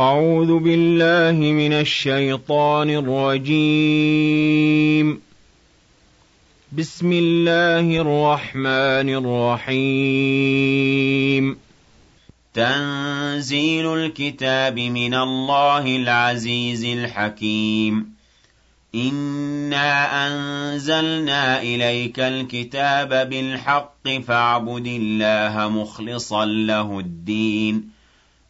[0.00, 4.26] أعوذ بالله من الشيطان الرجيم.
[6.72, 9.24] بسم الله الرحمن
[9.64, 11.56] الرحيم.
[12.54, 18.16] تنزيل الكتاب من الله العزيز الحكيم.
[18.94, 27.95] إنا أنزلنا إليك الكتاب بالحق فاعبد الله مخلصا له الدين.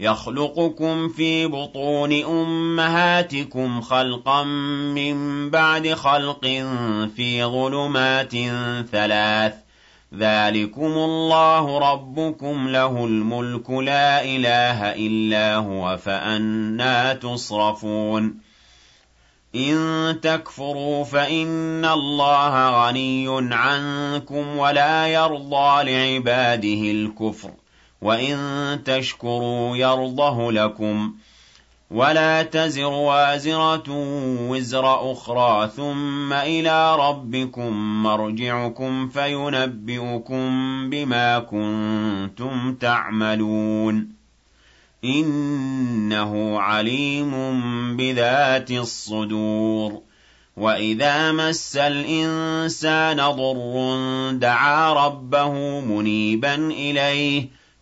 [0.00, 4.44] يخلقكم في بطون أمهاتكم خلقا
[4.94, 6.46] من بعد خلق
[7.16, 8.32] في ظلمات
[8.92, 9.54] ثلاث.
[10.14, 18.38] ذلكم الله ربكم له الملك لا إله إلا هو فأنا تصرفون.
[19.54, 27.50] إن تكفروا فإن الله غني عنكم ولا يرضى لعباده الكفر.
[28.02, 28.38] وإن
[28.84, 31.14] تشكروا يرضه لكم
[31.90, 33.84] ولا تزر وازرة
[34.50, 40.50] وزر أخرى ثم إلى ربكم مرجعكم فينبئكم
[40.90, 44.08] بما كنتم تعملون
[45.04, 47.32] إنه عليم
[47.96, 50.00] بذات الصدور
[50.56, 57.48] وإذا مس الإنسان ضر دعا ربه منيبا إليه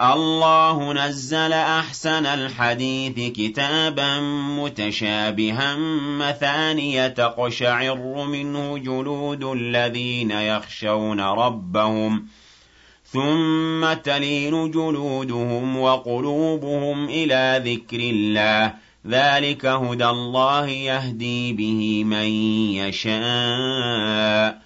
[0.00, 4.20] الله نزل أحسن الحديث كتابا
[4.58, 5.76] متشابها
[6.18, 12.26] مثانية تقشعر منه جلود الذين يخشون ربهم
[13.04, 18.74] ثم تلين جلودهم وقلوبهم إلى ذكر الله.
[19.06, 22.26] ذلك هدى الله يهدي به من
[22.84, 24.65] يشاء.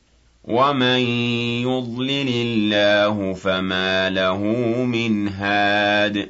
[0.43, 0.99] وَمَن
[1.61, 4.37] يُضْلِلِ اللَّهُ فَمَا لَهُ
[4.85, 6.29] مِنْ هَادٍ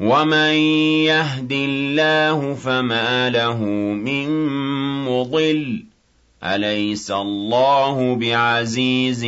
[0.00, 0.54] وَمَن
[1.06, 3.58] يَهْدِ اللَّهُ فَمَا لَهُ
[3.94, 4.28] مِن
[5.04, 5.84] مُّضِلٍّ
[6.44, 9.24] أَلَيْسَ اللَّهُ بِعَزِيزٍ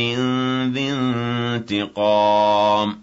[0.73, 0.91] ذِي
[1.55, 3.02] انتِقَامٍ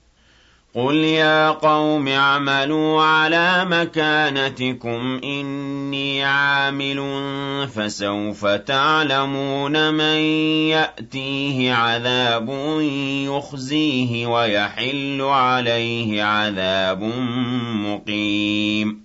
[0.75, 6.97] قُلْ يَا قَوْمِ اعْمَلُوا عَلَىٰ مَكَانَتِكُمْ إِنِّي عَامِلٌ
[7.67, 10.17] ۖ فَسَوْفَ تَعْلَمُونَ مَن
[10.71, 12.49] يَأْتِيهِ عَذَابٌ
[13.27, 17.03] يُخْزِيهِ وَيَحِلُّ عَلَيْهِ عَذَابٌ
[17.85, 19.01] مُّقِيمٌ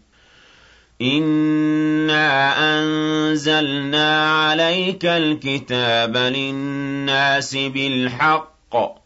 [1.03, 9.06] إِنَّا أَنزَلْنَا عَلَيْكَ الْكِتَابَ لِلنَّاسِ بِالْحَقِّ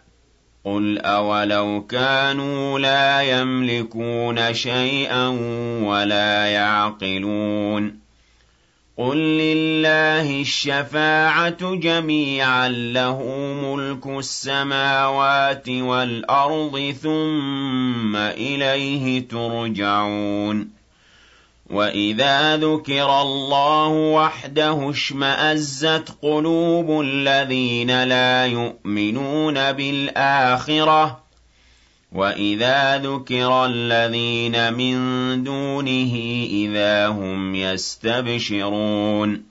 [0.65, 5.27] قُلْ أَوَلَوْ كَانُوا لَا يَمْلِكُونَ شَيْئًا
[5.83, 7.99] وَلَا يَعْقِلُونَ
[8.97, 13.23] قُل لِّلَّهِ الشَّفَاعَةُ جَمِيعًا ۖ لَّهُ
[13.63, 20.80] مُلْكُ السَّمَاوَاتِ وَالْأَرْضِ ثُمَّ إِلَيْهِ تُرْجَعُونَ
[21.71, 31.15] وَإِذَا ذُكِرَ اللَّهُ وَحْدَهُ اشْمَأَزَّتْ قُلُوبُ الَّذِينَ لَا يُؤْمِنُونَ بِالْآخِرَةِ ۖ
[32.11, 34.97] وَإِذَا ذُكِرَ الَّذِينَ مِن
[35.43, 36.13] دُونِهِ
[36.51, 39.50] إِذَا هُمْ يَسْتَبْشِرُونَ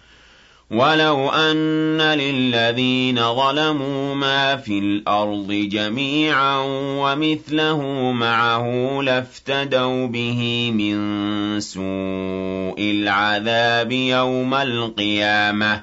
[0.71, 6.57] وَلَوْ أَنَّ لِلَّذِينَ ظَلَمُوا مَا فِي الْأَرْضِ جَمِيعًا
[7.03, 8.65] وَمِثْلَهُ مَعَهُ
[9.03, 15.81] لَافْتَدَوْا بِهِ مِن سُوءِ الْعَذَابِ يَوْمَ الْقِيَامَةِ ۚ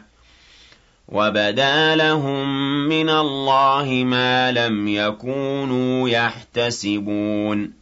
[1.09, 2.49] وَبَدَا لَهُم
[2.89, 7.78] مِّنَ اللَّهِ مَا لَمْ يَكُونُوا يَحْتَسِبُونَ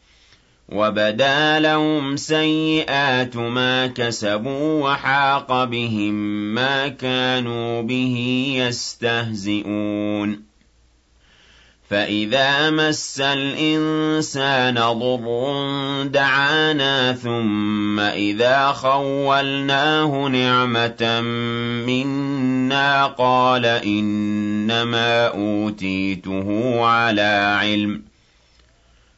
[0.73, 6.15] وَبَدَا لَهُمْ سَيِّئَاتُ مَا كَسَبُوا وَحَاقَ بِهِم
[6.55, 8.17] مَّا كَانُوا بِهِ
[8.59, 10.43] يَسْتَهْزِئُونَ
[11.91, 15.23] فَإِذَا مَسَّ الْإِنسَانَ ضُرٌّ
[16.07, 21.21] دَعَانَا ثُمَّ إِذَا خَوَّلْنَاهُ نِعْمَةً
[21.87, 28.16] مِّنَّا قَالَ إِنَّمَا أُوتِيتُهُ عَلَىٰ عِلْمٍ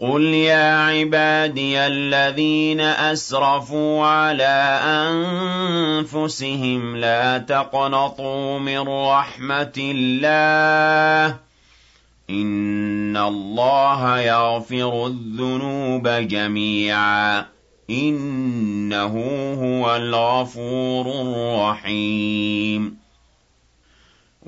[0.00, 4.80] قُلْ يَا عِبَادِيَ الَّذِينَ أَسْرَفُوا عَلَىٰ
[6.00, 11.36] أَنفُسِهِمْ لَا تَقْنَطُوا مِن رَّحْمَةِ اللَّهِ ۚ
[12.30, 17.44] إِنَّ اللَّهَ يَغْفِرُ الذُّنُوبَ جَمِيعًا ۚ
[17.90, 19.14] إِنَّهُ
[19.60, 22.89] هُوَ الْغَفُورُ الرَّحِيمُ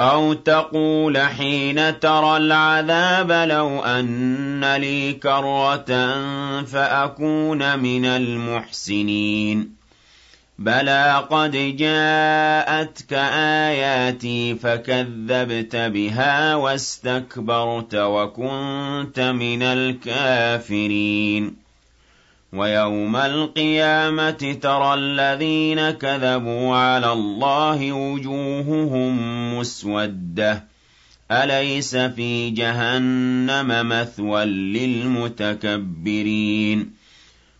[0.00, 5.86] أَوْ تَقُولَ حِينَ تَرَى الْعَذَابَ لَوْ أَنَّ لِي كَرَّةً
[6.62, 9.74] فَأَكُونَ مِنَ الْمُحْسِنِينَ.
[10.58, 21.63] بَلَىٰ قَدْ جَاءَتْكَ آيَاتِي فَكَذَّبْتَ بِهَا وَاسْتَكْبَرْتَ وَكُنتَ مِنَ الْكَافِرِينَ.
[22.54, 29.18] وَيَوْمَ الْقِيَامَةِ تَرَى الَّذِينَ كَذَبُوا عَلَى اللَّهِ وُجُوهُهُم
[29.58, 30.62] مُّسْوَدَّةٌ ۚ.
[31.32, 36.90] أَلَيْسَ فِي جَهَنَّمَ مَثْوًى لِّلْمُتَكَبِّرِينَ؟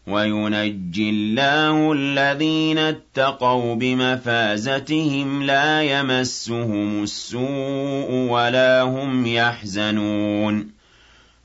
[0.07, 10.74] وَيُنَجِّي اللَّهُ الَّذِينَ اتَّقَوْا بِمَفَازَتِهِمْ لَا يَمَسُّهُمُ السُّوءُ وَلَا هُمْ يَحْزَنُونَ.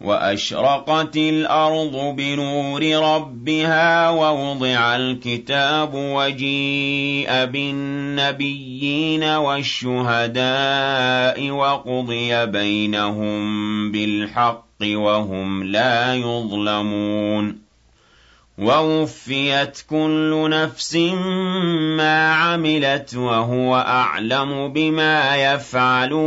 [0.00, 10.30] وَأَشْرَقَتِ الْأَرْضُ بِنُورِ رَبِّهَا وَوُضِعَ الْكِتَابُ وَجِيءَ بِالنَّبِيِّينَ وَالشُّهَدَاءِ
[11.50, 13.42] وَقُضِيَ بَيْنَهُم
[13.92, 17.58] بِالْحَقِّ وَهُمْ لَا يُظْلَمُونَ
[18.58, 20.96] وَوُفِّيَتْ كُلُّ نَفْسٍ
[21.96, 26.26] مَّا عَمِلَتْ وَهُوَ أَعْلَمُ بِمَا يَفْعَلُونَ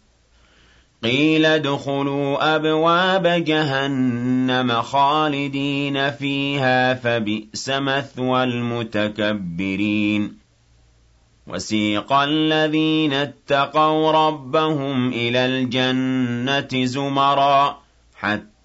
[1.03, 10.37] قيل ادخلوا أبواب جهنم خالدين فيها فبئس مثوى المتكبرين.
[11.47, 17.81] وسيق الذين اتقوا ربهم إلى الجنة زمرا
[18.15, 18.50] حتى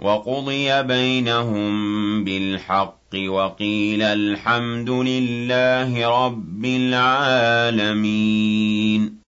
[0.00, 8.10] وقضي بينهم بالحق وقيل الحمد لله رب العالمين.